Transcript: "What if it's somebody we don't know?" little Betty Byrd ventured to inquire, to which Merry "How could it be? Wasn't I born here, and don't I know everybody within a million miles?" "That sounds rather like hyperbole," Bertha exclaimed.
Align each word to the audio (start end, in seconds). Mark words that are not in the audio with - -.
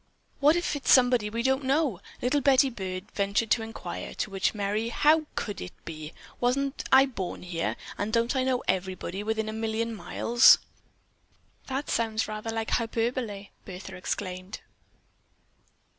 "What 0.39 0.55
if 0.55 0.75
it's 0.75 0.91
somebody 0.91 1.29
we 1.29 1.43
don't 1.43 1.63
know?" 1.63 1.99
little 2.23 2.41
Betty 2.41 2.71
Byrd 2.71 3.11
ventured 3.11 3.51
to 3.51 3.61
inquire, 3.61 4.15
to 4.15 4.31
which 4.31 4.55
Merry 4.55 4.89
"How 4.89 5.27
could 5.35 5.61
it 5.61 5.73
be? 5.85 6.11
Wasn't 6.39 6.83
I 6.91 7.05
born 7.05 7.43
here, 7.43 7.75
and 7.99 8.11
don't 8.11 8.35
I 8.35 8.43
know 8.43 8.63
everybody 8.67 9.21
within 9.21 9.47
a 9.47 9.53
million 9.53 9.93
miles?" 9.93 10.57
"That 11.67 11.87
sounds 11.91 12.27
rather 12.27 12.49
like 12.49 12.71
hyperbole," 12.71 13.49
Bertha 13.63 13.95
exclaimed. 13.95 14.61